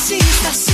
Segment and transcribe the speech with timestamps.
[0.00, 0.69] existe estação.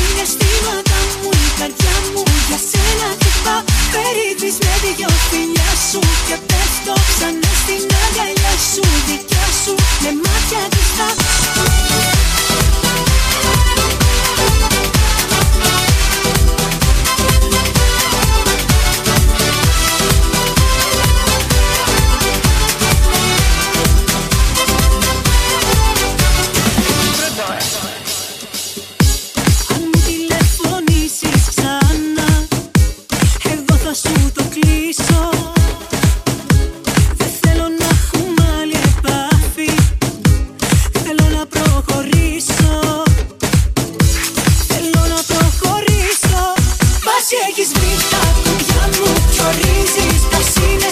[47.76, 50.22] Στρίχτα κουμπιά μου κι ορίζεις
[50.66, 50.90] είναι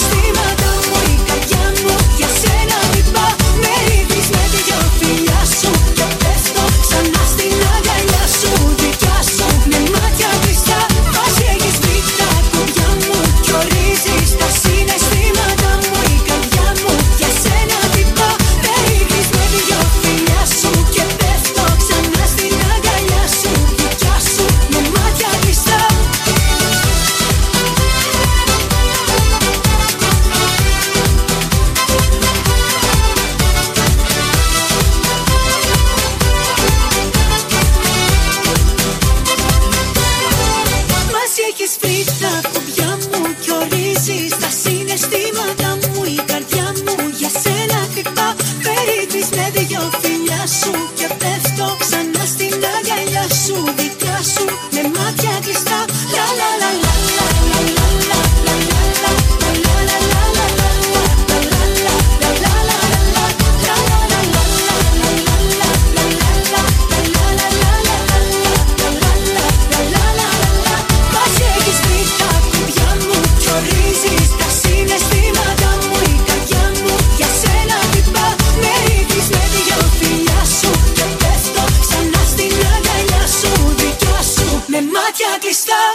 [85.17, 85.94] μάτια κλειστά.